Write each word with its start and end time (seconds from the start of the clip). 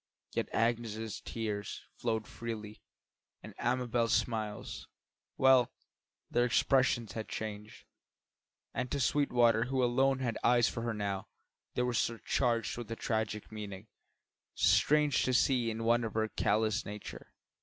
Yet 0.33 0.49
Agnes's 0.51 1.21
tears 1.23 1.83
flowed 1.95 2.25
freely, 2.25 2.81
and 3.43 3.53
Amabel's 3.59 4.13
smiles 4.13 4.87
well, 5.37 5.71
their 6.31 6.43
expression 6.43 7.05
had 7.05 7.29
changed; 7.29 7.85
and 8.73 8.89
to 8.89 8.99
Sweetwater, 8.99 9.65
who 9.65 9.83
alone 9.83 10.17
had 10.17 10.39
eyes 10.43 10.67
for 10.67 10.81
her 10.81 10.95
now, 10.95 11.27
they 11.75 11.83
were 11.83 11.93
surcharged 11.93 12.75
with 12.79 12.89
a 12.89 12.95
tragic 12.95 13.51
meaning, 13.51 13.89
strange 14.55 15.21
to 15.21 15.35
see 15.35 15.69
in 15.69 15.83
one 15.83 16.03
of 16.03 16.15
her 16.15 16.29
callous 16.29 16.83
nature. 16.83 17.35